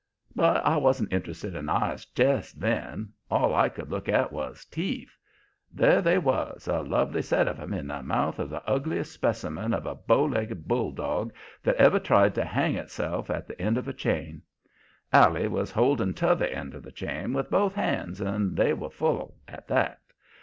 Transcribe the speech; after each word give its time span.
"But 0.35 0.65
I 0.65 0.77
wasn't 0.77 1.13
interested 1.13 1.53
in 1.53 1.69
eyes 1.69 2.05
jest 2.05 2.59
then. 2.59 3.13
All 3.29 3.53
I 3.53 3.69
could 3.69 3.91
look 3.91 4.09
at 4.09 4.31
was 4.33 4.65
teeth. 4.65 5.15
There 5.71 6.01
they 6.01 6.17
was, 6.17 6.67
a 6.67 6.81
lovely 6.81 7.21
set 7.21 7.47
of 7.47 7.59
'em, 7.59 7.71
in 7.71 7.85
the 7.89 8.01
mouth 8.01 8.39
of 8.39 8.49
the 8.49 8.67
ugliest 8.67 9.11
specimen 9.11 9.75
of 9.75 9.85
a 9.85 9.93
bow 9.93 10.25
legged 10.25 10.67
bulldog 10.67 11.31
that 11.61 11.75
ever 11.75 11.99
tried 11.99 12.33
to 12.33 12.43
hang 12.45 12.73
itself 12.73 13.29
at 13.29 13.45
the 13.47 13.61
end 13.61 13.77
of 13.77 13.87
a 13.87 13.93
chain. 13.93 14.41
Allie 15.13 15.47
was 15.47 15.69
holding 15.69 16.15
t'other 16.15 16.47
end 16.47 16.73
of 16.73 16.81
the 16.81 16.91
chain 16.91 17.33
with 17.33 17.51
both 17.51 17.75
hands, 17.75 18.19
and 18.19 18.57
they 18.57 18.73
were 18.73 18.89
full, 18.89 19.35
at 19.47 19.67
that. 19.67 19.99